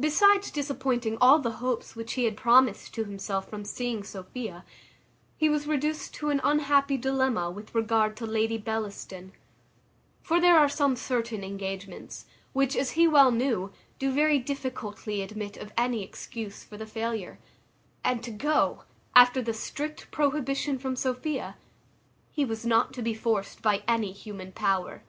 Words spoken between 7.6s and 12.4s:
regard to Lady Bellaston; for there are some certain engagements,